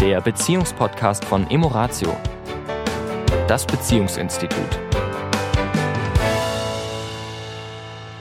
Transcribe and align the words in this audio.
der 0.00 0.22
Beziehungspodcast 0.22 1.26
von 1.26 1.46
Emoratio, 1.50 2.16
das 3.46 3.66
Beziehungsinstitut. 3.66 4.80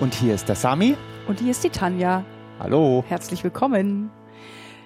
Und 0.02 0.14
hier 0.14 0.36
ist 0.36 0.50
der 0.50 0.58
Sami. 0.58 0.98
Und 1.30 1.40
hier 1.40 1.52
ist 1.52 1.64
die 1.64 1.70
Tanja. 1.70 2.26
Hallo. 2.60 3.06
Herzlich 3.08 3.46
willkommen. 3.46 4.12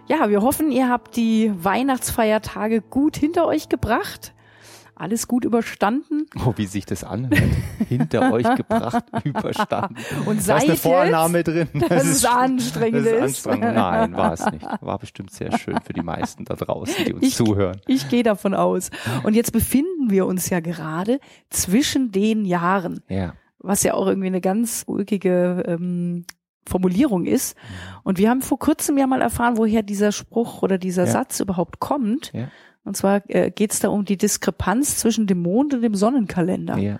Ja, 0.05 0.29
wir 0.29 0.43
hoffen, 0.43 0.69
ihr 0.69 0.87
habt 0.87 1.15
die 1.15 1.51
Weihnachtsfeiertage 1.55 2.81
gut 2.81 3.17
hinter 3.17 3.47
euch 3.47 3.69
gebracht. 3.69 4.32
Alles 4.95 5.27
gut 5.27 5.43
überstanden. 5.43 6.27
Oh, 6.45 6.53
wie 6.55 6.65
sich 6.67 6.85
das 6.85 7.03
anhört. 7.03 7.41
Hinter 7.89 8.31
euch 8.33 8.47
gebracht, 8.55 9.03
überstanden. 9.23 9.95
Und 10.25 10.37
da 10.37 10.41
seid 10.41 10.63
ist 10.63 10.69
eine 10.69 10.77
Vorname 10.77 11.37
jetzt, 11.39 11.47
drin. 11.47 11.67
dass 11.89 12.05
es 12.05 12.23
anstrengend 12.25 13.05
das 13.07 13.13
ist. 13.13 13.39
ist. 13.39 13.47
Anstrengend. 13.47 13.75
Nein, 13.75 14.13
war 14.15 14.33
es 14.33 14.45
nicht. 14.51 14.65
War 14.81 14.99
bestimmt 14.99 15.31
sehr 15.31 15.57
schön 15.57 15.79
für 15.83 15.93
die 15.93 16.01
meisten 16.03 16.45
da 16.45 16.55
draußen, 16.55 17.05
die 17.05 17.13
uns 17.13 17.23
Ich- 17.25 17.35
zuhören. 17.35 17.81
Ich 17.87 18.07
gehe 18.09 18.23
davon 18.23 18.53
aus. 18.53 18.91
Und 19.23 19.33
jetzt 19.35 19.51
befinden 19.51 20.09
wir 20.09 20.25
uns 20.27 20.49
ja 20.49 20.59
gerade 20.59 21.19
zwischen 21.49 22.11
den 22.11 22.45
Jahren, 22.45 23.01
Ja. 23.09 23.33
was 23.59 23.83
ja 23.83 23.95
auch 23.95 24.05
irgendwie 24.07 24.27
eine 24.27 24.41
ganz 24.41 24.83
ulkige 24.85 25.63
ähm, 25.67 26.25
Formulierung 26.67 27.25
ist. 27.25 27.57
Und 28.03 28.19
wir 28.19 28.29
haben 28.29 28.41
vor 28.41 28.59
kurzem 28.59 28.97
ja 28.97 29.07
mal 29.07 29.21
erfahren, 29.21 29.57
woher 29.57 29.81
dieser 29.83 30.11
Spruch 30.11 30.61
oder 30.61 30.77
dieser 30.77 31.05
Ja. 31.05 31.11
Satz 31.11 31.39
überhaupt 31.39 31.79
kommt. 31.79 32.31
Ja. 32.33 32.47
Und 32.85 32.97
zwar 32.97 33.21
äh, 33.29 33.49
geht 33.51 33.71
es 33.71 33.79
da 33.79 33.89
um 33.89 34.05
die 34.05 34.17
Diskrepanz 34.17 34.97
zwischen 34.97 35.27
dem 35.27 35.41
Mond 35.41 35.73
und 35.73 35.81
dem 35.81 35.95
Sonnenkalender. 35.95 36.77
Ja. 36.77 36.99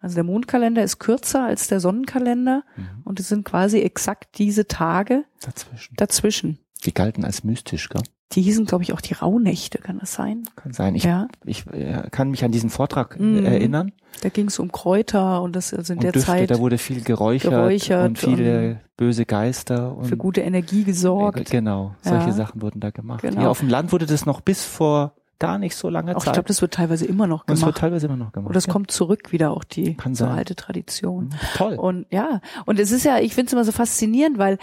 Also 0.00 0.14
der 0.16 0.24
Mondkalender 0.24 0.82
ist 0.84 0.98
kürzer 0.98 1.44
als 1.44 1.66
der 1.68 1.80
Sonnenkalender 1.80 2.62
Mhm. 2.76 2.84
und 3.04 3.20
es 3.20 3.28
sind 3.28 3.44
quasi 3.44 3.78
exakt 3.80 4.38
diese 4.38 4.66
Tage 4.68 5.24
Dazwischen. 5.40 5.94
dazwischen. 5.96 6.58
Die 6.84 6.92
galten 6.92 7.24
als 7.24 7.42
mystisch, 7.42 7.88
gell? 7.88 8.02
Die 8.32 8.42
hießen, 8.42 8.66
glaube 8.66 8.82
ich, 8.84 8.92
auch 8.92 9.00
die 9.00 9.14
Rauhnächte, 9.14 9.78
kann 9.78 9.98
das 10.00 10.12
sein? 10.12 10.42
Kann 10.56 10.72
sein. 10.72 10.94
Ich, 10.94 11.04
ja, 11.04 11.28
ich 11.44 11.66
äh, 11.72 12.08
kann 12.10 12.30
mich 12.30 12.44
an 12.44 12.50
diesen 12.52 12.68
Vortrag 12.68 13.18
Mhm. 13.18 13.46
äh, 13.46 13.54
erinnern. 13.54 13.92
da 14.22 14.28
ging 14.28 14.48
es 14.48 14.58
um 14.58 14.70
Kräuter 14.72 15.40
und 15.42 15.56
das 15.56 15.72
also 15.72 15.92
in 15.94 15.98
Und 15.98 16.04
der 16.04 16.12
Düfte, 16.12 16.26
Zeit 16.26 16.50
da 16.50 16.58
wurde 16.58 16.76
viel 16.78 17.00
geräuchert, 17.02 17.50
geräuchert 17.52 18.08
und 18.08 18.18
viele 18.18 18.80
böse 18.96 19.24
Geister 19.24 19.96
und 19.96 20.04
für 20.06 20.16
gute 20.16 20.40
Energie 20.42 20.84
gesorgt. 20.84 21.38
Äh, 21.40 21.44
Genau, 21.44 21.94
solche 22.02 22.26
Ja. 22.28 22.32
Sachen 22.32 22.60
wurden 22.62 22.80
da 22.80 22.90
gemacht. 22.90 23.22
Genau. 23.22 23.40
Hier 23.40 23.50
auf 23.50 23.60
dem 23.60 23.68
Land 23.68 23.92
wurde 23.92 24.06
das 24.06 24.26
noch 24.26 24.40
bis 24.40 24.64
vor 24.64 25.14
gar 25.46 25.58
nicht 25.58 25.76
so 25.76 25.88
langer 25.88 26.12
Auch 26.12 26.18
ich 26.18 26.24
Zeit. 26.24 26.34
glaube, 26.34 26.48
das 26.48 26.60
wird 26.62 26.74
teilweise 26.74 27.06
immer 27.06 27.26
noch 27.26 27.42
und 27.46 27.50
es 27.54 27.60
wird 27.60 27.66
gemacht. 27.66 27.78
teilweise 27.80 28.06
immer 28.06 28.16
noch 28.16 28.32
gemacht. 28.32 28.48
Und 28.48 28.56
das 28.56 28.66
ja. 28.66 28.72
kommt 28.72 28.90
zurück 28.90 29.32
wieder 29.32 29.50
auch 29.52 29.64
die 29.64 29.94
Kann 29.96 30.14
so 30.14 30.24
sein. 30.24 30.38
alte 30.38 30.54
Tradition. 30.56 31.26
Mhm. 31.26 31.30
Toll. 31.56 31.74
Und 31.74 32.06
ja, 32.10 32.40
und 32.66 32.78
es 32.78 32.90
ist 32.90 33.04
ja, 33.04 33.18
ich 33.18 33.34
finde 33.34 33.48
es 33.48 33.52
immer 33.52 33.64
so 33.64 33.72
faszinierend, 33.72 34.38
weil 34.38 34.58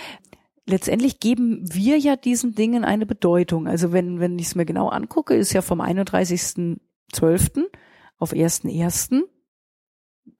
letztendlich 0.67 1.19
geben 1.19 1.63
wir 1.73 1.97
ja 1.97 2.15
diesen 2.15 2.55
Dingen 2.55 2.83
eine 2.85 3.05
Bedeutung. 3.05 3.67
Also 3.67 3.91
wenn, 3.91 4.19
wenn 4.19 4.37
ich 4.39 4.47
es 4.47 4.55
mir 4.55 4.65
genau 4.65 4.89
angucke, 4.89 5.35
ist 5.35 5.53
ja 5.53 5.61
vom 5.61 5.81
31.12. 5.81 7.65
auf 8.17 8.33
1.1. 8.33 9.21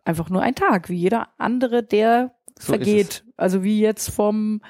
einfach 0.06 0.30
nur 0.30 0.42
ein 0.42 0.56
Tag, 0.56 0.90
wie 0.90 0.96
jeder 0.98 1.30
andere, 1.38 1.84
der 1.84 2.36
So 2.60 2.74
vergeht. 2.74 3.26
Also 3.38 3.64
wie 3.64 3.80
jetzt 3.82 4.10
vom 4.10 4.62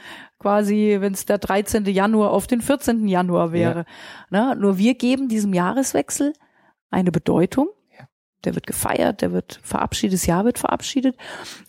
quasi, 0.41 0.97
wenn 0.99 1.13
es 1.13 1.25
der 1.25 1.37
13. 1.37 1.85
Januar 1.85 2.31
auf 2.31 2.47
den 2.47 2.61
14. 2.61 3.07
Januar 3.07 3.51
wäre. 3.51 3.85
Na, 4.29 4.55
nur 4.55 4.77
wir 4.77 4.95
geben 4.95 5.27
diesem 5.29 5.53
Jahreswechsel 5.53 6.33
eine 6.89 7.11
Bedeutung. 7.11 7.69
Ja. 7.97 8.07
Der 8.43 8.55
wird 8.55 8.65
gefeiert, 8.67 9.21
der 9.21 9.31
wird 9.31 9.59
verabschiedet, 9.63 10.15
das 10.15 10.25
Jahr 10.25 10.43
wird 10.45 10.59
verabschiedet. 10.59 11.15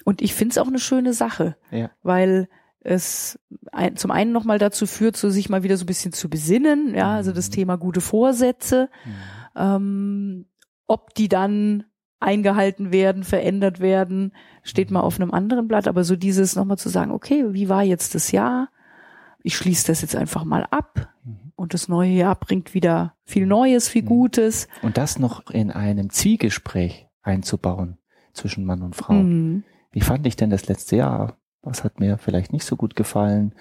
Und 0.05 0.23
ich 0.23 0.34
finde 0.34 0.53
es 0.53 0.59
auch 0.59 0.69
eine 0.69 0.78
schöne 0.78 1.12
Sache, 1.12 1.56
Ja. 1.70 1.91
weil 2.03 2.48
es 2.81 3.39
ein, 3.70 3.97
zum 3.97 4.11
einen 4.11 4.33
nochmal 4.33 4.59
dazu 4.59 4.87
führt, 4.87 5.17
so 5.17 5.31
sich 5.31 5.48
mal 5.48 5.62
wieder 5.62 5.77
so 5.77 5.84
ein 5.84 5.87
bisschen 5.87 6.12
zu 6.12 6.28
besinnen, 6.28 6.95
ja, 6.97 7.15
also 7.15 7.31
das 7.33 7.48
Mhm. 7.48 7.53
Thema 7.53 7.77
gute 7.77 8.00
Vorsätze, 8.00 8.89
Mhm. 9.05 9.12
ähm, 9.56 10.47
ob 10.89 11.15
die 11.15 11.28
dann 11.28 11.84
eingehalten 12.23 12.93
werden, 12.93 13.25
verändert 13.25 13.81
werden, 13.81 14.33
steht 14.62 14.91
mal 14.91 15.00
auf 15.00 15.21
einem 15.21 15.33
anderen 15.33 15.69
Blatt, 15.69 15.88
aber 15.88 16.05
so 16.05 16.16
dieses 16.16 16.56
nochmal 16.56 16.78
zu 16.78 16.88
sagen, 16.88 17.10
okay, 17.10 17.44
wie 17.53 17.69
war 17.69 17.83
jetzt 17.83 18.15
das 18.15 18.33
Jahr? 18.33 18.69
Ich 19.43 19.56
schließe 19.56 19.87
das 19.88 20.03
jetzt 20.03 20.15
einfach 20.16 20.44
mal 20.44 20.66
ab 20.71 21.09
Mhm. 21.25 21.53
und 21.56 21.75
das 21.75 21.88
neue 21.88 22.11
Jahr 22.11 22.34
bringt 22.37 22.75
wieder 22.75 23.15
viel 23.25 23.47
Neues, 23.47 23.88
viel 23.88 24.03
Mhm. 24.03 24.06
Gutes. 24.09 24.69
Und 24.82 24.97
das 24.97 25.19
noch 25.19 25.50
in 25.50 25.71
einem 25.71 26.11
Zwiegespräch 26.11 27.06
einzubauen 27.22 27.99
zwischen 28.32 28.65
Mann 28.65 28.82
und 28.82 28.97
Frau. 28.97 29.15
Mhm. 29.15 29.62
Wie 29.93 30.00
fand 30.00 30.27
ich 30.27 30.37
denn 30.37 30.50
das 30.50 30.66
letzte 30.69 30.97
Jahr? 30.97 31.37
Was 31.62 31.84
hat 31.84 32.00
mir 32.00 32.19
vielleicht 32.19 32.53
nicht 32.53 32.65
so 32.65 32.77
gut 32.77 32.97
gefallen? 32.97 33.55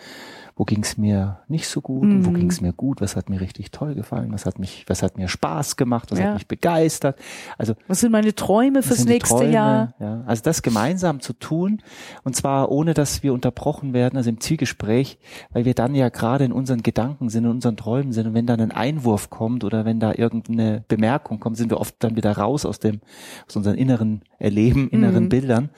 Wo 0.61 0.65
ging 0.65 0.83
es 0.83 0.95
mir 0.95 1.39
nicht 1.47 1.67
so 1.67 1.81
gut? 1.81 2.03
Und 2.03 2.23
wo 2.23 2.29
Mhm. 2.29 2.35
ging 2.35 2.49
es 2.51 2.61
mir 2.61 2.71
gut? 2.71 3.01
Was 3.01 3.15
hat 3.15 3.31
mir 3.31 3.41
richtig 3.41 3.71
toll 3.71 3.95
gefallen? 3.95 4.31
Was 4.31 4.45
hat 4.45 4.59
mich, 4.59 4.85
was 4.87 5.01
hat 5.01 5.17
mir 5.17 5.27
Spaß 5.27 5.75
gemacht? 5.75 6.11
Was 6.11 6.19
Ja. 6.19 6.25
hat 6.25 6.33
mich 6.35 6.45
begeistert? 6.47 7.17
Also 7.57 7.73
Was 7.87 8.01
sind 8.01 8.11
meine 8.11 8.35
Träume 8.35 8.83
fürs 8.83 9.03
nächste 9.05 9.37
Träume? 9.37 9.51
Jahr? 9.51 9.95
Ja, 9.99 10.21
also 10.27 10.43
das 10.43 10.61
gemeinsam 10.61 11.19
zu 11.19 11.33
tun 11.33 11.81
und 12.23 12.35
zwar 12.35 12.69
ohne, 12.71 12.93
dass 12.93 13.23
wir 13.23 13.33
unterbrochen 13.33 13.93
werden, 13.93 14.17
also 14.17 14.29
im 14.29 14.39
Zielgespräch, 14.39 15.17
weil 15.51 15.65
wir 15.65 15.73
dann 15.73 15.95
ja 15.95 16.09
gerade 16.09 16.45
in 16.45 16.51
unseren 16.51 16.83
Gedanken 16.83 17.29
sind, 17.29 17.45
in 17.45 17.49
unseren 17.49 17.75
Träumen 17.75 18.13
sind 18.13 18.27
und 18.27 18.35
wenn 18.35 18.45
dann 18.45 18.61
ein 18.61 18.71
Einwurf 18.71 19.31
kommt 19.31 19.63
oder 19.63 19.83
wenn 19.83 19.99
da 19.99 20.13
irgendeine 20.15 20.85
Bemerkung 20.87 21.39
kommt, 21.39 21.57
sind 21.57 21.71
wir 21.71 21.79
oft 21.79 21.95
dann 22.03 22.15
wieder 22.15 22.37
raus 22.37 22.67
aus 22.67 22.77
dem, 22.77 23.01
aus 23.47 23.55
unseren 23.55 23.77
inneren 23.79 24.21
Erleben, 24.37 24.91
inneren 24.91 25.23
Mhm. 25.23 25.29
Bildern 25.29 25.69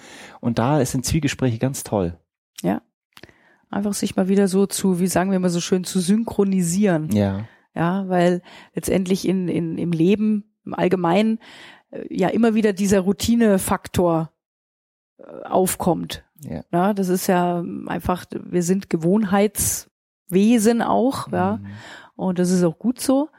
und 0.42 0.60
da 0.60 0.84
sind 0.86 1.06
Zwiegespräche 1.06 1.58
ganz 1.58 1.86
toll. 1.86 2.18
Einfach 3.74 3.94
sich 3.94 4.16
mal 4.16 4.28
wieder 4.28 4.48
so 4.48 4.66
zu, 4.68 5.00
wie 5.00 5.08
sagen 5.08 5.32
wir 5.32 5.38
immer 5.38 5.50
so 5.50 5.60
schön, 5.60 5.84
zu 5.84 6.00
synchronisieren. 6.00 7.12
Ja, 7.12 7.46
Ja, 7.76 8.08
weil 8.08 8.42
letztendlich 8.76 9.28
in, 9.28 9.48
in, 9.48 9.78
im 9.80 9.92
Leben, 9.92 10.54
im 10.64 10.76
Allgemeinen, 10.76 11.40
äh, 11.90 12.06
ja 12.10 12.28
immer 12.28 12.54
wieder 12.54 12.74
dieser 12.74 13.00
Routinefaktor 13.00 14.32
äh, 15.18 15.24
aufkommt. 15.46 16.24
ja. 16.40 16.64
Ja, 16.72 16.94
das 16.94 17.10
ist 17.10 17.26
ja 17.28 17.64
einfach, 17.88 18.26
wir 18.32 18.62
sind 18.62 18.92
Gewohnheitswesen 18.92 20.82
auch, 20.84 21.32
ja. 21.32 21.58
Mhm. 21.58 21.68
Und 22.16 22.38
das 22.38 22.52
ist 22.52 22.64
auch 22.64 22.78
gut 22.78 23.00
so. 23.00 23.30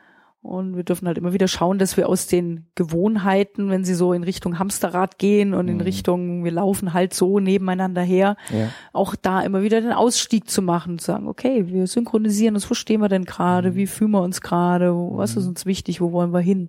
Und 0.45 0.77
wir 0.77 0.85
dürfen 0.85 1.09
halt 1.09 1.17
immer 1.17 1.33
wieder 1.33 1.49
schauen, 1.49 1.79
dass 1.79 1.97
wir 1.97 2.07
aus 2.07 2.27
den 2.27 2.67
Gewohnheiten, 2.75 3.71
wenn 3.71 3.83
sie 3.83 3.95
so 3.95 4.13
in 4.13 4.23
Richtung 4.23 4.59
Hamsterrad 4.59 5.19
gehen 5.19 5.55
und 5.55 5.69
in 5.69 5.77
Mhm. 5.77 5.81
Richtung, 5.81 6.45
wir 6.45 6.53
laufen 6.53 6.93
halt 6.93 7.15
so 7.15 7.41
nebeneinander 7.41 8.03
her, 8.03 8.37
ja. 8.53 8.69
auch 8.93 9.17
da 9.17 9.41
immer 9.41 9.63
wieder 9.63 9.81
den 9.81 9.93
Ausstieg 9.93 10.51
zu 10.51 10.61
machen, 10.61 10.99
zu 10.99 11.07
sagen, 11.07 11.29
okay, 11.29 11.67
wir 11.69 11.87
synchronisieren 11.87 12.57
uns, 12.57 12.69
wo 12.69 12.75
stehen 12.75 13.01
wir 13.01 13.09
denn 13.09 13.25
gerade, 13.25 13.71
Mhm. 13.71 13.75
wie 13.77 13.87
fühlen 13.87 14.11
wir 14.11 14.21
uns 14.21 14.43
gerade, 14.43 14.93
was 14.95 15.35
ist 15.35 15.45
Mhm. 15.45 15.49
uns 15.51 15.65
wichtig, 15.65 16.03
wo 16.03 16.13
wollen 16.13 16.35
wir 16.35 16.41
hin? 16.41 16.69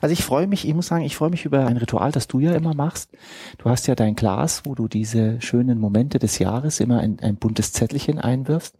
Also 0.00 0.14
ich 0.14 0.24
freue 0.24 0.46
mich, 0.46 0.66
ich 0.66 0.74
muss 0.74 0.86
sagen, 0.86 1.04
ich 1.04 1.14
freue 1.14 1.28
mich 1.30 1.44
über 1.44 1.66
ein 1.66 1.76
Ritual, 1.76 2.12
das 2.12 2.28
du 2.28 2.38
ja 2.40 2.54
immer 2.54 2.74
machst. 2.74 3.10
Du 3.58 3.68
hast 3.68 3.86
ja 3.88 3.94
dein 3.94 4.16
Glas, 4.16 4.62
wo 4.64 4.74
du 4.74 4.88
diese 4.88 5.38
schönen 5.42 5.78
Momente 5.78 6.18
des 6.18 6.38
Jahres 6.38 6.80
immer 6.80 7.00
ein, 7.00 7.18
ein 7.20 7.36
buntes 7.36 7.74
Zettelchen 7.74 8.18
einwirfst. 8.18 8.74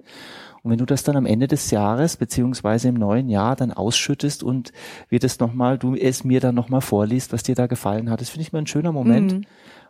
Und 0.62 0.70
wenn 0.70 0.78
du 0.78 0.86
das 0.86 1.02
dann 1.02 1.16
am 1.16 1.26
Ende 1.26 1.48
des 1.48 1.70
Jahres 1.72 2.16
beziehungsweise 2.16 2.88
im 2.88 2.94
neuen 2.94 3.28
Jahr 3.28 3.56
dann 3.56 3.72
ausschüttest 3.72 4.42
und 4.44 4.72
wir 5.08 5.18
das 5.18 5.40
nochmal, 5.40 5.76
du 5.78 5.94
es 5.96 6.22
mir 6.24 6.40
dann 6.40 6.54
nochmal 6.54 6.80
vorliest, 6.80 7.32
was 7.32 7.42
dir 7.42 7.54
da 7.56 7.66
gefallen 7.66 8.08
hat, 8.10 8.20
das 8.20 8.28
finde 8.30 8.42
ich 8.42 8.52
mal 8.52 8.60
ein 8.60 8.66
schöner 8.68 8.92
Moment, 8.92 9.32
Mhm. 9.32 9.42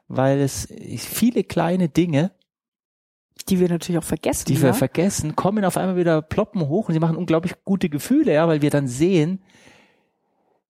weil 0.09 0.41
es 0.41 0.67
viele 0.97 1.45
kleine 1.45 1.89
Dinge, 1.91 2.31
Die 3.49 3.61
wir 3.61 3.69
natürlich 3.69 3.99
auch 3.99 4.05
vergessen. 4.05 4.47
die 4.47 4.61
wir 4.61 4.69
ja? 4.69 4.73
vergessen, 4.73 5.37
kommen 5.37 5.65
auf 5.65 5.77
einmal 5.77 5.97
wieder 5.97 6.23
ploppen 6.23 6.69
hoch 6.69 6.89
und 6.89 6.95
sie 6.95 7.01
machen 7.01 7.17
unglaublich 7.17 7.55
gute 7.65 7.89
Gefühle, 7.91 8.33
ja, 8.33 8.49
weil 8.49 8.63
wir 8.63 8.71
dann 8.71 8.89
sehen, 8.89 9.43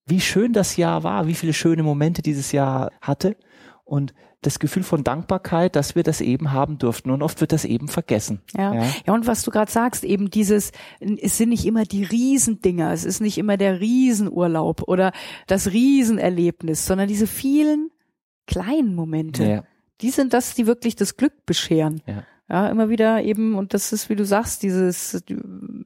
wie 0.05 0.19
schön 0.19 0.51
das 0.51 0.75
Jahr 0.75 1.03
war, 1.03 1.27
wie 1.27 1.33
viele 1.33 1.53
schöne 1.53 1.81
Momente 1.83 2.21
dieses 2.21 2.51
Jahr 2.51 2.91
hatte 2.99 3.37
und 3.85 4.13
das 4.45 4.59
Gefühl 4.59 4.83
von 4.83 5.03
Dankbarkeit, 5.03 5.75
dass 5.75 5.95
wir 5.95 6.03
das 6.03 6.21
eben 6.21 6.51
haben 6.51 6.77
durften. 6.77 7.09
Und 7.11 7.21
oft 7.23 7.41
wird 7.41 7.51
das 7.51 7.65
eben 7.65 7.87
vergessen. 7.87 8.41
Ja. 8.55 8.73
Ja. 8.75 8.85
ja, 9.07 9.13
und 9.13 9.25
was 9.27 9.43
du 9.43 9.51
gerade 9.51 9.71
sagst, 9.71 10.03
eben 10.03 10.29
dieses, 10.29 10.71
es 10.99 11.37
sind 11.37 11.49
nicht 11.49 11.65
immer 11.65 11.83
die 11.83 12.03
Riesendinger, 12.03 12.91
es 12.91 13.05
ist 13.05 13.19
nicht 13.21 13.37
immer 13.37 13.57
der 13.57 13.79
Riesenurlaub 13.79 14.83
oder 14.87 15.11
das 15.47 15.71
Riesenerlebnis, 15.71 16.85
sondern 16.85 17.07
diese 17.07 17.27
vielen 17.27 17.89
kleinen 18.47 18.93
Momente, 18.95 19.43
Ja. 19.43 19.63
die 20.01 20.09
sind 20.09 20.33
das, 20.33 20.53
die 20.55 20.67
wirklich 20.67 20.95
das 20.95 21.15
Glück 21.17 21.45
bescheren. 21.45 22.01
Ja. 22.05 22.23
Ja, 22.49 22.67
immer 22.67 22.89
wieder 22.89 23.23
eben, 23.23 23.55
und 23.55 23.73
das 23.73 23.93
ist, 23.93 24.09
wie 24.09 24.15
du 24.17 24.25
sagst, 24.25 24.63
dieses, 24.63 25.23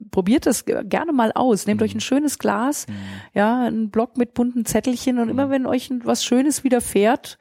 probiert 0.10 0.48
das 0.48 0.66
ge- 0.66 0.84
gerne 0.84 1.14
mal 1.14 1.32
aus. 1.34 1.68
Nehmt 1.68 1.80
Mhm. 1.82 1.86
euch 1.86 1.96
ein 1.96 2.02
schönes 2.02 2.40
Glas, 2.40 2.88
ja, 3.34 3.62
einen 3.66 3.92
Block 3.92 4.18
mit 4.18 4.34
bunten 4.34 4.66
Zettelchen 4.66 5.20
und 5.20 5.26
Mhm. 5.26 5.30
immer 5.32 5.50
wenn 5.52 5.66
euch 5.68 5.92
was 6.04 6.26
Schönes 6.26 6.64
widerfährt, 6.64 7.38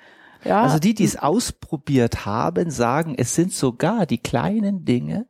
ja. 0.47 0.63
Also 0.63 0.79
die, 0.79 0.95
die 0.95 1.05
es 1.05 1.17
ausprobiert 1.17 2.25
haben, 2.27 2.71
sagen, 2.71 3.15
es 3.17 3.35
sind 3.35 3.53
sogar 3.53 4.07
die 4.07 4.19
kleinen 4.19 4.85
Dinge, 4.85 5.27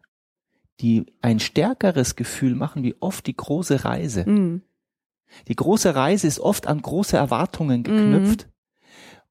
die 0.80 1.06
ein 1.22 1.40
stärkeres 1.40 2.16
Gefühl 2.16 2.54
machen, 2.54 2.82
wie 2.82 2.94
oft 3.00 3.26
die 3.26 3.36
große 3.36 3.84
Reise. 3.84 4.28
Mm, 4.28 4.62
Die 5.48 5.56
große 5.56 5.94
Reise 5.94 6.26
ist 6.26 6.38
oft 6.40 6.66
an 6.66 6.80
große 6.80 7.16
Erwartungen 7.16 7.82
geknüpft. 7.82 8.48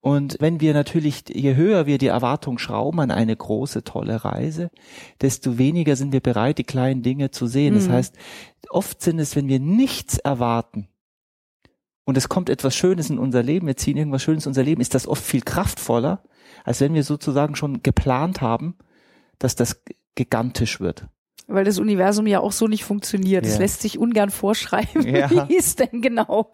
Und 0.02 0.38
wenn 0.40 0.60
wir 0.60 0.74
natürlich, 0.74 1.24
je 1.34 1.56
höher 1.56 1.88
wir 1.88 1.98
die 1.98 2.08
Erwartung 2.08 2.60
schrauben 2.60 3.00
an 3.00 3.10
eine 3.12 3.36
große, 3.36 3.84
tolle 3.84 4.24
Reise, 4.24 4.70
desto 5.22 5.58
weniger 5.58 5.96
sind 5.96 6.14
wir 6.14 6.20
bereit, 6.20 6.60
die 6.60 6.64
kleinen 6.64 7.02
Dinge 7.02 7.32
zu 7.32 7.48
sehen. 7.48 7.74
Das 7.74 7.88
Mhm. 7.88 7.94
heißt, 7.94 8.16
oft 8.70 9.02
sind 9.02 9.18
es, 9.20 9.36
wenn 9.36 9.48
wir 9.48 9.60
nichts 9.60 10.20
erwarten 10.20 10.90
und 12.06 12.18
es 12.18 12.30
kommt 12.30 12.50
etwas 12.50 12.76
Schönes 12.76 13.10
in 13.10 13.20
unser 13.20 13.44
Leben, 13.44 13.68
wir 13.68 13.76
ziehen 13.78 13.98
irgendwas 13.98 14.24
Schönes 14.24 14.46
in 14.46 14.52
unser 14.52 14.64
Leben, 14.64 14.82
ist 14.82 14.94
das 14.96 15.08
oft 15.08 15.24
viel 15.24 15.42
kraftvoller, 15.42 16.24
als 16.64 16.80
wenn 16.82 16.94
wir 16.94 17.04
sozusagen 17.04 17.56
schon 17.56 17.84
geplant 17.84 18.42
haben, 18.42 18.76
dass 19.40 19.56
das 19.56 19.82
gigantisch 20.16 20.80
wird. 20.80 21.08
Weil 21.48 21.66
das 21.66 21.78
Universum 21.78 22.26
ja 22.26 22.40
auch 22.40 22.52
so 22.54 22.68
nicht 22.68 22.84
funktioniert. 22.86 23.46
Es 23.46 23.54
Ja. 23.56 23.60
lässt 23.60 23.82
sich 23.82 24.00
ungern 24.00 24.30
vorschreiben, 24.32 25.08
Ja. 25.08 25.48
wie 25.50 25.58
es 25.58 25.76
denn 25.76 26.02
genau 26.02 26.52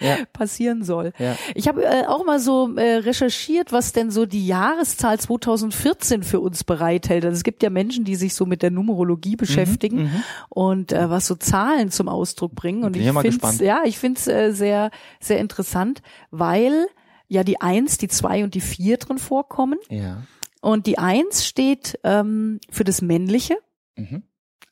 Ja. 0.00 0.16
passieren 0.32 0.82
soll. 0.84 1.12
Ja. 1.18 1.36
Ich 1.54 1.66
habe 1.68 1.84
äh, 1.84 2.06
auch 2.06 2.24
mal 2.24 2.38
so 2.40 2.74
äh, 2.76 2.96
recherchiert, 2.96 3.72
was 3.72 3.92
denn 3.92 4.10
so 4.10 4.26
die 4.26 4.46
Jahreszahl 4.46 5.18
2014 5.18 6.22
für 6.22 6.40
uns 6.40 6.64
bereithält. 6.64 7.24
Also 7.24 7.34
es 7.36 7.42
gibt 7.44 7.62
ja 7.62 7.70
Menschen, 7.70 8.04
die 8.04 8.14
sich 8.16 8.34
so 8.34 8.46
mit 8.46 8.62
der 8.62 8.70
Numerologie 8.70 9.36
beschäftigen 9.36 10.04
Mhm. 10.04 10.22
und 10.50 10.92
äh, 10.92 11.10
was 11.10 11.26
so 11.26 11.34
Zahlen 11.34 11.90
zum 11.90 12.08
Ausdruck 12.08 12.54
bringen. 12.54 12.84
Und 12.84 12.92
Bin 12.92 13.02
ich 13.02 13.12
finde 13.38 13.64
ja, 13.64 13.82
ich 13.84 13.98
finde 13.98 14.18
es 14.20 14.26
äh, 14.28 14.52
sehr, 14.52 14.90
sehr 15.20 15.38
interessant, 15.40 16.02
weil 16.30 16.86
ja 17.28 17.44
die 17.44 17.60
Eins, 17.60 17.98
die 17.98 18.08
Zwei 18.08 18.44
und 18.44 18.54
die 18.54 18.60
Vier 18.60 18.96
drin 18.98 19.18
vorkommen. 19.18 19.78
Ja. 19.90 20.22
Und 20.60 20.86
die 20.86 20.98
Eins 20.98 21.44
steht 21.46 21.98
ähm, 22.04 22.60
für 22.70 22.84
das 22.84 23.02
Männliche, 23.02 23.56
Mhm. 23.96 24.22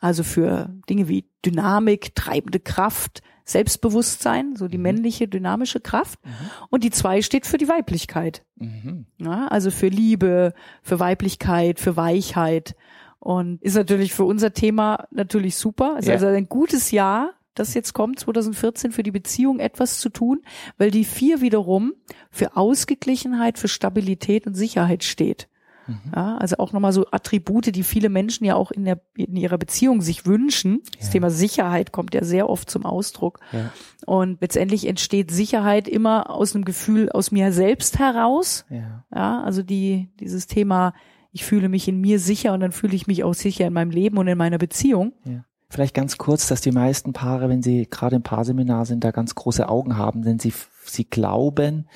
also 0.00 0.22
für 0.22 0.70
Dinge 0.88 1.08
wie 1.08 1.28
Dynamik, 1.44 2.14
treibende 2.14 2.60
Kraft, 2.60 3.22
Selbstbewusstsein, 3.46 4.56
so 4.56 4.68
die 4.68 4.76
Mhm. 4.76 4.82
männliche, 4.82 5.28
dynamische 5.28 5.80
Kraft. 5.80 6.18
Mhm. 6.24 6.30
Und 6.70 6.84
die 6.84 6.90
zwei 6.90 7.22
steht 7.22 7.46
für 7.46 7.58
die 7.58 7.68
Weiblichkeit. 7.68 8.44
Mhm. 8.56 9.06
Ja, 9.18 9.46
also 9.48 9.70
für 9.70 9.88
Liebe, 9.88 10.52
für 10.82 11.00
Weiblichkeit, 11.00 11.80
für 11.80 11.96
Weichheit. 11.96 12.74
Und 13.18 13.62
ist 13.62 13.74
natürlich 13.74 14.12
für 14.12 14.24
unser 14.24 14.52
Thema 14.52 15.06
natürlich 15.10 15.56
super. 15.56 15.96
Ist 15.98 16.06
Ja. 16.08 16.14
also 16.14 16.26
ein 16.26 16.48
gutes 16.48 16.90
Jahr, 16.90 17.30
das 17.54 17.72
jetzt 17.74 17.92
kommt, 17.94 18.18
2014, 18.20 18.92
für 18.92 19.02
die 19.02 19.10
Beziehung 19.10 19.58
etwas 19.60 19.98
zu 20.00 20.10
tun, 20.10 20.42
weil 20.76 20.90
die 20.90 21.04
vier 21.04 21.40
wiederum 21.40 21.94
für 22.30 22.56
Ausgeglichenheit, 22.56 23.58
für 23.58 23.68
Stabilität 23.68 24.46
und 24.46 24.54
Sicherheit 24.54 25.02
steht. 25.04 25.48
Mhm. 25.86 26.12
Ja, 26.14 26.36
also 26.38 26.56
auch 26.58 26.72
nochmal 26.72 26.92
so 26.92 27.06
Attribute, 27.10 27.74
die 27.74 27.82
viele 27.82 28.08
Menschen 28.08 28.44
ja 28.44 28.54
auch 28.54 28.70
in, 28.70 28.84
der, 28.84 29.00
in 29.16 29.36
ihrer 29.36 29.58
Beziehung 29.58 30.02
sich 30.02 30.26
wünschen. 30.26 30.82
Das 30.98 31.08
Ja. 31.08 31.12
Thema 31.12 31.30
Sicherheit 31.30 31.92
kommt 31.92 32.14
ja 32.14 32.24
sehr 32.24 32.48
oft 32.48 32.68
zum 32.70 32.84
Ausdruck. 32.84 33.40
Ja. 33.52 33.72
Und 34.06 34.40
letztendlich 34.40 34.86
entsteht 34.86 35.30
Sicherheit 35.30 35.88
immer 35.88 36.30
aus 36.30 36.54
einem 36.54 36.64
Gefühl 36.64 37.10
aus 37.10 37.30
mir 37.30 37.52
selbst 37.52 37.98
heraus. 37.98 38.64
Ja. 38.70 39.04
Ja, 39.14 39.42
also 39.42 39.62
die, 39.62 40.08
dieses 40.20 40.46
Thema, 40.46 40.92
ich 41.32 41.44
fühle 41.44 41.68
mich 41.68 41.86
in 41.88 42.00
mir 42.00 42.18
sicher 42.18 42.52
und 42.52 42.60
dann 42.60 42.72
fühle 42.72 42.94
ich 42.94 43.06
mich 43.06 43.24
auch 43.24 43.34
sicher 43.34 43.66
in 43.66 43.72
meinem 43.72 43.90
Leben 43.90 44.18
und 44.18 44.26
in 44.28 44.38
meiner 44.38 44.58
Beziehung. 44.58 45.12
Ja. 45.24 45.44
Vielleicht 45.68 45.94
ganz 45.94 46.16
kurz, 46.16 46.46
dass 46.46 46.60
die 46.60 46.70
meisten 46.70 47.12
Paare, 47.12 47.48
wenn 47.48 47.60
sie 47.62 47.88
gerade 47.90 48.16
im 48.16 48.22
Paarseminar 48.22 48.86
sind, 48.86 49.02
da 49.02 49.10
ganz 49.10 49.34
große 49.34 49.68
Augen 49.68 49.96
haben, 49.96 50.22
denn 50.22 50.38
sie, 50.38 50.52
sie 50.84 51.04
glauben, 51.04 51.88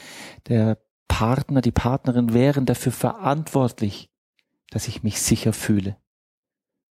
der 0.48 0.78
Partner, 1.20 1.60
die 1.60 1.70
Partnerin 1.70 2.32
wären 2.32 2.64
dafür 2.64 2.92
verantwortlich, 2.92 4.08
dass 4.70 4.88
ich 4.88 5.02
mich 5.02 5.20
sicher 5.20 5.52
fühle. 5.52 5.98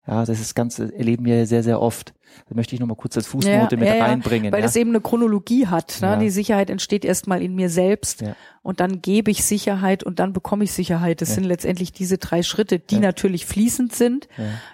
Ja, 0.06 0.26
das 0.26 0.38
ist 0.38 0.54
ganz, 0.54 0.78
erleben 0.78 1.24
wir 1.24 1.46
sehr, 1.46 1.62
sehr 1.62 1.80
oft. 1.80 2.12
Da 2.46 2.54
möchte 2.54 2.74
ich 2.74 2.80
nochmal 2.80 2.98
kurz 2.98 3.16
als 3.16 3.26
Fußnote 3.26 3.76
Ja, 3.76 3.80
mit 3.80 3.88
ja, 3.88 4.04
reinbringen. 4.04 4.52
Weil 4.52 4.60
ja. 4.60 4.66
das 4.66 4.76
eben 4.76 4.90
eine 4.90 5.00
Chronologie 5.00 5.68
hat. 5.68 6.02
Ne? 6.02 6.18
Die 6.18 6.28
Sicherheit 6.28 6.68
entsteht 6.68 7.06
erstmal 7.06 7.40
in 7.40 7.54
mir 7.54 7.70
selbst 7.70 8.22
und 8.60 8.80
dann 8.80 9.00
gebe 9.00 9.30
ich 9.30 9.44
Sicherheit 9.44 10.04
und 10.04 10.18
dann 10.18 10.34
bekomme 10.34 10.64
ich 10.64 10.72
Sicherheit. 10.72 11.22
Das 11.22 11.34
sind 11.34 11.44
letztendlich 11.44 11.92
diese 11.92 12.18
drei 12.18 12.42
Schritte, 12.42 12.78
die 12.78 12.98
natürlich 12.98 13.46
fließend 13.46 13.94
sind. 13.94 14.28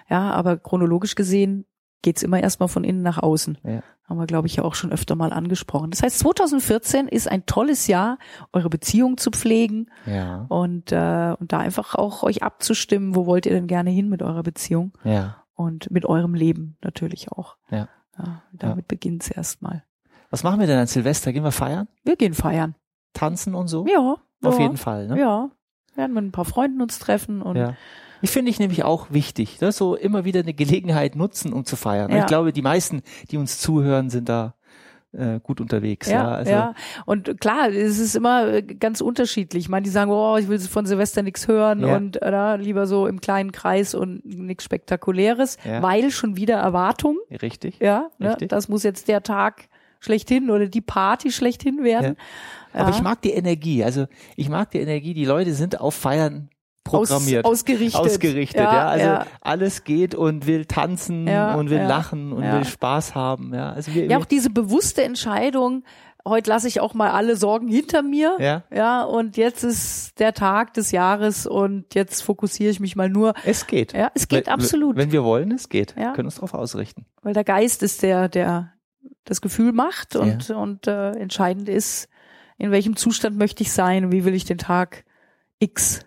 Ja, 0.09 0.31
aber 0.31 0.57
chronologisch 0.57 1.15
gesehen 1.15 1.65
geht's 2.05 2.21
immer 2.21 2.39
erstmal 2.39 2.69
von 2.69 2.83
innen 2.83 3.01
nach 3.01 3.17
außen. 3.17 3.57
Ja. 3.63 3.81
Haben 4.07 4.19
wir, 4.19 4.27
glaube 4.27 4.47
ich, 4.47 4.57
ja 4.57 4.63
auch 4.63 4.75
schon 4.75 4.91
öfter 4.91 5.15
mal 5.15 5.33
angesprochen. 5.33 5.89
Das 5.89 6.03
heißt, 6.03 6.19
2014 6.19 7.07
ist 7.07 7.27
ein 7.27 7.47
tolles 7.47 7.87
Jahr, 7.87 8.19
eure 8.53 8.69
Beziehung 8.69 9.17
zu 9.17 9.31
pflegen 9.31 9.89
ja, 10.05 10.45
und, 10.47 10.91
äh, 10.91 11.35
und 11.39 11.51
da 11.51 11.57
einfach 11.57 11.95
auch 11.95 12.21
euch 12.21 12.43
abzustimmen, 12.43 13.15
wo 13.15 13.25
wollt 13.25 13.47
ihr 13.47 13.53
denn 13.53 13.65
gerne 13.65 13.89
hin 13.89 14.07
mit 14.07 14.21
eurer 14.21 14.43
Beziehung 14.43 14.93
ja. 15.03 15.43
und 15.55 15.89
mit 15.89 16.05
eurem 16.05 16.35
Leben 16.35 16.77
natürlich 16.83 17.31
auch. 17.31 17.57
Ja. 17.71 17.89
ja 18.19 18.43
damit 18.53 18.87
beginnt's 18.87 19.27
erstmal. 19.27 19.83
Was 20.29 20.43
machen 20.43 20.59
wir 20.59 20.67
denn 20.67 20.77
an 20.77 20.87
Silvester? 20.87 21.33
Gehen 21.33 21.43
wir 21.43 21.51
feiern? 21.51 21.87
Wir 22.03 22.17
gehen 22.17 22.35
feiern. 22.35 22.75
Tanzen 23.13 23.55
und 23.55 23.67
so? 23.67 23.87
Ja. 23.87 24.17
Auf 24.43 24.59
ja, 24.59 24.61
jeden 24.61 24.77
Fall, 24.77 25.07
ne? 25.07 25.19
Ja. 25.19 25.49
Werden 25.95 26.13
mit 26.13 26.25
ein 26.25 26.31
paar 26.31 26.45
Freunden 26.45 26.81
uns 26.81 26.99
treffen 26.99 27.41
und 27.41 27.55
Ja. 27.55 27.73
Ich 28.21 28.31
finde 28.31 28.51
ich 28.51 28.59
nämlich 28.59 28.83
auch 28.83 29.07
wichtig, 29.11 29.59
ne? 29.61 29.71
so 29.71 29.95
immer 29.95 30.25
wieder 30.25 30.39
eine 30.41 30.53
Gelegenheit 30.53 31.15
nutzen, 31.15 31.53
um 31.53 31.65
zu 31.65 31.75
feiern. 31.75 32.11
Ja. 32.11 32.19
Ich 32.19 32.25
glaube, 32.25 32.53
die 32.53 32.61
meisten, 32.61 33.01
die 33.31 33.37
uns 33.37 33.59
zuhören, 33.59 34.09
sind 34.09 34.29
da 34.29 34.55
äh, 35.11 35.39
gut 35.41 35.61
unterwegs. 35.61 36.09
Ja, 36.09 36.23
Ja, 36.23 36.27
also, 36.35 36.51
ja. 36.51 36.73
Und 37.05 37.39
klar, 37.39 37.69
es 37.69 37.99
ist 37.99 38.15
immer 38.15 38.47
äh, 38.47 38.61
ganz 38.61 38.99
unterschiedlich. 39.01 39.69
Manche 39.69 39.89
sagen, 39.91 40.11
oh, 40.11 40.35
ich 40.37 40.47
will 40.49 40.59
von 40.59 40.85
Silvester 40.85 41.23
nichts 41.23 41.47
hören 41.47 41.79
Ja. 41.81 41.95
und 41.95 42.21
äh, 42.21 42.57
lieber 42.57 42.85
so 42.87 43.07
im 43.07 43.21
kleinen 43.21 43.51
Kreis 43.51 43.95
und 43.95 44.25
nichts 44.25 44.63
Spektakuläres, 44.65 45.57
Ja. 45.63 45.81
weil 45.81 46.11
schon 46.11 46.35
wieder 46.35 46.55
Erwartung. 46.55 47.17
richtig. 47.41 47.79
Ja, 47.79 48.09
ne? 48.19 48.31
Richtig. 48.31 48.49
das 48.49 48.67
muss 48.67 48.83
jetzt 48.83 49.07
der 49.07 49.23
Tag 49.23 49.69
schlechthin 50.01 50.49
oder 50.51 50.67
die 50.67 50.81
Party 50.81 51.31
schlechthin 51.31 51.83
werden. 51.83 52.15
Aber 52.73 52.89
ich 52.89 53.01
mag 53.01 53.21
die 53.21 53.31
Energie. 53.31 53.83
Also 53.85 54.07
ich 54.35 54.49
mag 54.49 54.69
die 54.71 54.79
Energie. 54.79 55.13
Die 55.13 55.23
Leute 55.25 55.53
sind 55.53 55.79
auf 55.79 55.95
Feiern 55.95 56.49
programmiert. 56.85 57.43
Aus, 57.45 57.51
ausgerichtet. 57.59 57.99
ausgerichtet, 57.99 58.61
ja. 58.61 58.73
Ja, 58.73 58.87
Also 58.87 59.05
ja. 59.05 59.25
alles 59.41 59.83
geht 59.83 60.15
und 60.15 60.47
will 60.47 60.63
tanzen 60.65 61.27
Ja, 61.27 61.55
und 61.55 61.69
will 61.69 61.79
ja, 61.79 61.87
lachen 61.87 62.31
und 62.31 62.43
ja. 62.43 62.53
will 62.57 62.63
Spaß 62.65 63.13
haben. 63.15 63.53
Ja, 63.53 63.71
also 63.73 63.93
wir, 63.93 64.05
Ja, 64.05 64.17
auch 64.19 64.25
diese 64.25 64.49
bewusste 64.49 65.03
Entscheidung, 65.03 65.83
heute 66.27 66.49
lasse 66.49 66.67
ich 66.67 66.79
auch 66.79 66.93
mal 66.93 67.09
alle 67.11 67.35
Sorgen 67.35 67.67
hinter 67.67 68.01
mir. 68.01 68.37
Ja. 68.39 68.63
Ja, 68.73 69.03
und 69.03 69.35
jetzt 69.35 69.63
ist 69.63 70.19
der 70.19 70.33
Tag 70.33 70.73
des 70.75 70.91
Jahres 70.91 71.45
und 71.45 71.93
jetzt 71.95 72.21
fokussiere 72.21 72.69
ich 72.71 72.79
mich 72.79 72.95
mal 72.95 73.09
nur. 73.09 73.33
es 73.45 73.67
geht. 73.67 73.93
Ja, 73.93 74.11
es 74.15 74.27
geht 74.27 74.45
Wenn- 74.47 74.53
absolut. 74.53 74.95
Wenn 74.95 75.11
wir 75.11 75.23
wollen, 75.23 75.51
es 75.51 75.67
geht. 75.69 75.95
Ja. 75.97 76.03
Wir 76.05 76.13
können 76.13 76.27
uns 76.27 76.35
darauf 76.35 76.53
ausrichten. 76.53 77.05
weil 77.21 77.33
der 77.33 77.43
Geist 77.43 77.83
ist 77.83 78.01
der, 78.03 78.29
der 78.29 78.71
das 79.25 79.41
Gefühl 79.41 79.71
macht 79.73 80.15
und, 80.15 80.51
und 80.51 80.85
äh, 80.87 81.11
entscheidend 81.13 81.67
ist, 81.67 82.07
in 82.59 82.69
welchem 82.71 82.95
Zustand 82.95 83.37
möchte 83.37 83.63
ich 83.63 83.71
sein, 83.71 84.11
wie 84.11 84.23
will 84.23 84.35
ich 84.35 84.45
den 84.45 84.59
Tag 84.59 85.03
X, 85.59 86.05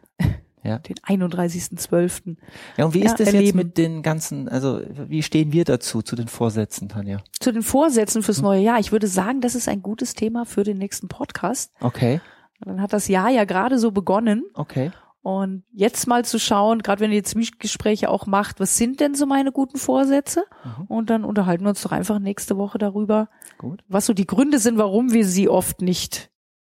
Ja. 0.68 0.78
den 0.78 0.96
31.12. 0.96 2.36
Ja, 2.76 2.84
und 2.84 2.94
wie 2.94 3.00
Ja, 3.00 3.06
ist 3.06 3.12
das 3.20 3.26
jetzt 3.28 3.34
erleben. 3.34 3.58
mit 3.58 3.78
den 3.78 4.02
ganzen, 4.02 4.48
also 4.48 4.80
wie 5.08 5.22
stehen 5.22 5.52
wir 5.52 5.64
dazu, 5.64 6.02
zu 6.02 6.16
den 6.16 6.28
Vorsätzen, 6.28 6.88
Tanja? 6.88 7.18
Zu 7.40 7.52
den 7.52 7.62
Vorsätzen 7.62 8.18
Hm. 8.20 8.22
fürs 8.24 8.40
neue 8.42 8.60
Jahr. 8.62 8.78
Ich 8.78 8.92
würde 8.92 9.06
sagen, 9.08 9.40
das 9.40 9.54
ist 9.54 9.68
ein 9.68 9.82
gutes 9.82 10.14
Thema 10.14 10.44
für 10.44 10.64
den 10.64 10.78
nächsten 10.78 11.08
Podcast. 11.08 11.72
Okay, 11.80 12.20
Dann 12.60 12.80
hat 12.82 12.92
das 12.92 13.06
Jahr 13.08 13.30
ja 13.30 13.44
gerade 13.44 13.78
so 13.78 13.90
begonnen. 13.92 14.44
okay. 14.54 14.90
Und 15.20 15.64
jetzt 15.72 16.06
mal 16.06 16.24
zu 16.24 16.38
schauen, 16.38 16.78
gerade 16.80 17.00
wenn 17.00 17.12
ihr 17.12 17.22
Zwischengespräche 17.24 18.08
auch 18.08 18.26
macht, 18.26 18.60
was 18.60 18.78
sind 18.78 19.00
denn 19.00 19.14
so 19.14 19.26
meine 19.26 19.52
guten 19.52 19.76
Vorsätze? 19.76 20.44
Mhm. 20.64 20.84
Und 20.86 21.10
dann 21.10 21.24
unterhalten 21.24 21.64
wir 21.64 21.70
uns 21.70 21.82
doch 21.82 21.92
einfach 21.92 22.18
nächste 22.18 22.56
Woche 22.56 22.78
darüber, 22.78 23.28
Gut. 23.58 23.82
was 23.88 24.06
so 24.06 24.14
die 24.14 24.26
Gründe 24.26 24.58
sind, 24.58 24.78
warum 24.78 25.12
wir 25.12 25.26
sie 25.26 25.48
oft 25.48 25.82
nicht 25.82 26.30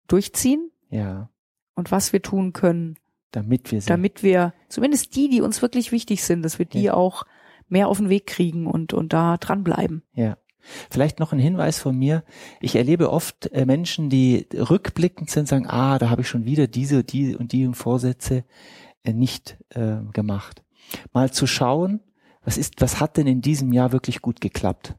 durchziehen 0.08 0.70
Ja, 0.90 1.30
und 1.74 1.92
was 1.92 2.14
wir 2.14 2.22
tun 2.22 2.54
können, 2.54 2.96
damit 3.32 3.72
wir 3.72 3.82
sie. 3.82 3.88
damit 3.88 4.24
wir 4.24 4.54
zumindest 4.70 5.16
die, 5.16 5.30
die 5.30 5.42
uns 5.42 5.62
wirklich 5.62 5.92
wichtig 5.92 6.24
sind, 6.24 6.44
dass 6.44 6.60
wir 6.60 6.66
die 6.66 6.84
Ja. 6.84 6.94
auch 6.94 7.24
mehr 7.68 7.88
auf 7.88 7.98
den 7.98 8.10
Weg 8.10 8.28
kriegen 8.28 8.68
und, 8.68 8.94
und 8.94 9.14
da 9.14 9.38
dranbleiben. 9.38 10.04
Ja. 10.14 10.38
Vielleicht 10.90 11.20
noch 11.20 11.32
ein 11.32 11.38
Hinweis 11.40 11.78
von 11.80 11.96
mir. 11.96 12.24
Ich 12.60 12.76
erlebe 12.76 13.12
oft 13.12 13.52
äh, 13.52 13.66
Menschen, 13.66 14.10
die 14.10 14.48
rückblickend 14.54 15.30
sind, 15.30 15.48
sagen, 15.48 15.68
ah, 15.68 16.00
da 16.00 16.10
habe 16.10 16.22
ich 16.22 16.28
schon 16.28 16.46
wieder 16.46 16.66
diese, 16.68 17.04
die 17.04 17.36
und 17.36 17.52
die 17.52 17.68
Vorsätze 17.74 18.46
äh, 19.04 19.14
nicht 19.14 19.58
äh, 19.70 19.98
gemacht. 20.12 20.64
Mal 21.14 21.32
zu 21.32 21.46
schauen, 21.46 22.00
was 22.44 22.58
ist, 22.58 22.82
was 22.82 23.00
hat 23.00 23.18
denn 23.18 23.28
in 23.28 23.42
diesem 23.42 23.74
Jahr 23.74 23.92
wirklich 23.92 24.22
gut 24.22 24.42
geklappt? 24.42 24.96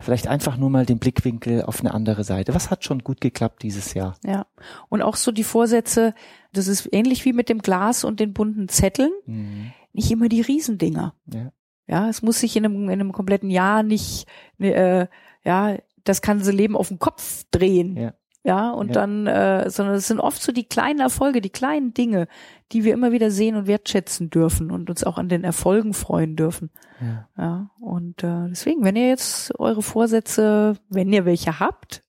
Vielleicht 0.00 0.28
einfach 0.28 0.56
nur 0.56 0.68
mal 0.70 0.84
den 0.86 0.98
Blickwinkel 0.98 1.62
auf 1.62 1.80
eine 1.80 1.94
andere 1.94 2.22
Seite. 2.24 2.54
Was 2.54 2.70
hat 2.70 2.84
schon 2.84 3.00
gut 3.00 3.20
geklappt 3.20 3.62
dieses 3.62 3.94
Jahr? 3.94 4.16
Ja. 4.24 4.46
Und 4.88 5.02
auch 5.02 5.16
so 5.16 5.32
die 5.32 5.44
Vorsätze, 5.44 6.14
das 6.52 6.66
ist 6.68 6.88
ähnlich 6.92 7.24
wie 7.24 7.32
mit 7.32 7.48
dem 7.48 7.60
Glas 7.60 8.04
und 8.04 8.20
den 8.20 8.32
bunten 8.34 8.68
Zetteln, 8.68 9.12
Mhm. 9.26 9.72
nicht 9.92 10.10
immer 10.10 10.28
die 10.28 10.42
Riesendinger. 10.42 11.14
Ja. 11.32 11.52
Ja, 11.88 12.08
es 12.08 12.20
muss 12.20 12.40
sich 12.40 12.56
in 12.56 12.64
einem, 12.64 12.84
in 12.84 12.90
einem 12.90 13.12
kompletten 13.12 13.48
Jahr 13.48 13.82
nicht, 13.82 14.26
ne, 14.58 14.74
äh, 14.74 15.06
ja, 15.44 15.76
das 16.04 16.20
ganze 16.20 16.50
Leben 16.50 16.76
auf 16.76 16.88
den 16.88 16.98
Kopf 16.98 17.44
drehen. 17.50 17.96
Ja. 17.96 18.12
Ja, 18.46 18.70
und 18.70 18.88
Ja. 18.88 18.94
dann, 18.94 19.26
äh, 19.26 19.68
sondern 19.70 19.96
es 19.96 20.06
sind 20.06 20.20
oft 20.20 20.40
so 20.40 20.52
die 20.52 20.68
kleinen 20.68 21.00
Erfolge, 21.00 21.40
die 21.40 21.50
kleinen 21.50 21.94
Dinge, 21.94 22.28
die 22.70 22.84
wir 22.84 22.94
immer 22.94 23.10
wieder 23.10 23.32
sehen 23.32 23.56
und 23.56 23.66
wertschätzen 23.66 24.30
dürfen 24.30 24.70
und 24.70 24.88
uns 24.88 25.02
auch 25.02 25.18
an 25.18 25.28
den 25.28 25.42
Erfolgen 25.42 25.94
freuen 25.94 26.36
dürfen. 26.36 26.70
Ja. 27.00 27.28
Ja, 27.36 27.70
und 27.80 28.22
äh, 28.22 28.48
deswegen, 28.48 28.84
wenn 28.84 28.94
ihr 28.94 29.08
jetzt 29.08 29.58
eure 29.58 29.82
Vorsätze, 29.82 30.76
wenn 30.88 31.12
ihr 31.12 31.24
welche 31.24 31.58
habt, 31.58 32.04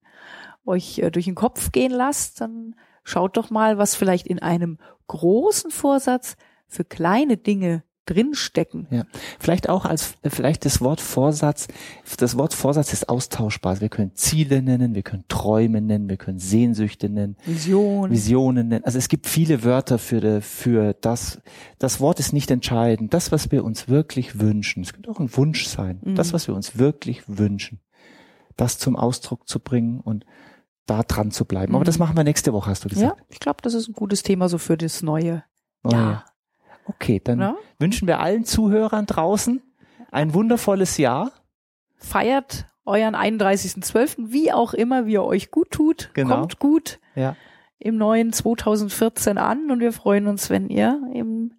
euch 0.64 1.00
äh, 1.00 1.10
durch 1.10 1.26
den 1.26 1.34
Kopf 1.34 1.72
gehen 1.72 1.92
lasst, 1.92 2.40
dann 2.40 2.76
schaut 3.04 3.36
doch 3.36 3.50
mal, 3.50 3.80
was 3.80 3.96
vielleicht 3.96 4.28
in 4.28 4.40
einem 4.40 4.78
großen 5.08 5.72
Vorsatz 5.72 6.36
für 6.68 6.84
kleine 6.86 7.38
Dinge 7.38 7.82
drinstecken. 8.08 8.88
Ja. 8.90 9.04
Vielleicht 9.40 9.70
auch 9.70 9.86
als, 9.86 10.16
vielleicht 10.24 10.66
das 10.66 10.82
Wort 10.82 11.02
Vorsatz, 11.02 11.68
das 12.18 12.38
Wort 12.38 12.54
Vorsatz 12.54 12.94
ist 12.94 13.10
austauschbar. 13.10 13.80
Wir 13.82 13.90
können 13.90 14.16
Ziele 14.16 14.62
nennen, 14.62 14.96
wir 14.96 15.04
können 15.04 15.26
Träume 15.28 15.82
nennen, 15.82 16.10
wir 16.10 16.18
können 16.18 16.40
Sehnsüchte 16.40 17.10
nennen. 17.10 17.38
Vision. 17.46 18.10
Visionen 18.10 18.70
nennen. 18.70 18.86
Also 18.86 18.98
es 18.98 19.10
gibt 19.10 19.28
viele 19.28 19.64
Wörter 19.64 20.00
für, 20.00 20.42
für 20.42 20.94
das. 20.94 21.40
Das 21.78 22.00
Wort 22.00 22.20
ist 22.20 22.34
nicht 22.34 22.50
entscheidend. 22.50 23.14
Das, 23.14 23.32
was 23.32 23.52
wir 23.52 23.64
uns 23.64 23.88
wirklich 23.88 24.40
wünschen. 24.40 24.84
Es 24.84 24.94
könnte 24.94 25.12
auch 25.12 25.20
ein 25.20 25.36
Wunsch 25.36 25.68
sein. 25.68 26.02
Mhm. 26.04 26.16
Das, 26.16 26.34
was 26.34 26.48
wir 26.48 26.56
uns 26.56 26.78
wirklich 26.78 27.24
wünschen. 27.28 27.82
Das 28.56 28.80
zum 28.80 28.96
Ausdruck 28.96 29.48
zu 29.48 29.60
bringen 29.60 30.00
und 30.00 30.26
da 30.88 31.04
dran 31.04 31.32
zu 31.32 31.46
bleiben. 31.46 31.76
Aber 31.76 31.84
das 31.84 31.98
mhm. 31.98 32.06
machen 32.06 32.18
wir 32.18 32.24
nächste 32.24 32.54
Woche, 32.54 32.70
hast 32.70 32.86
du 32.86 32.90
gesagt. 32.90 33.18
Ja, 33.18 33.26
ich 33.30 33.40
glaube, 33.40 33.60
das 33.62 33.74
ist 33.74 33.90
ein 33.90 33.94
gutes 33.94 34.24
Thema 34.24 34.50
so 34.50 34.58
für 34.58 34.78
das 34.78 35.04
neue 35.04 35.44
oh, 35.84 35.92
Jahr. 35.92 36.26
Okay, 36.88 37.22
dann 37.24 37.40
ja? 37.40 37.56
wünschen 37.80 38.08
wir 38.08 38.20
allen 38.20 38.46
Zuhörern 38.46 39.06
draußen 39.06 39.62
ein 40.12 40.34
wundervolles 40.34 40.98
Jahr. 40.98 41.32
Feiert 41.98 42.68
euren 42.86 43.16
31.12., 43.16 44.32
wie 44.32 44.52
auch 44.52 44.74
immer, 44.74 45.06
wie 45.06 45.14
ihr 45.14 45.24
euch 45.24 45.52
gut 45.52 45.72
tut. 45.72 46.12
Genau. 46.14 46.36
Kommt 46.36 46.60
gut 46.60 47.00
ja. 47.16 47.36
im 47.80 47.98
neuen 47.98 48.32
2014 48.32 49.38
an 49.38 49.72
und 49.72 49.80
wir 49.80 49.92
freuen 49.92 50.28
uns, 50.28 50.50
wenn 50.50 50.70
ihr 50.70 51.02
im 51.14 51.54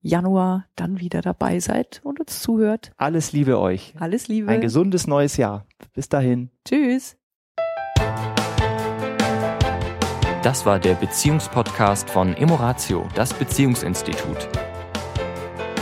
Januar 0.00 0.66
dann 0.76 1.00
wieder 1.00 1.22
dabei 1.22 1.60
seid 1.60 2.02
und 2.04 2.20
uns 2.20 2.40
zuhört. 2.40 2.92
Alles 2.98 3.32
Liebe 3.32 3.58
euch. 3.58 3.94
Alles 3.98 4.28
Liebe. 4.28 4.50
Ein 4.50 4.60
gesundes 4.60 5.06
neues 5.06 5.38
Jahr. 5.38 5.66
Bis 5.94 6.08
dahin. 6.10 6.50
Tschüss. 6.66 7.16
Das 10.42 10.66
war 10.66 10.78
der 10.78 10.92
Beziehungspodcast 10.94 12.10
von 12.10 12.34
Emoratio, 12.34 13.08
das 13.14 13.32
Beziehungsinstitut. 13.32 14.50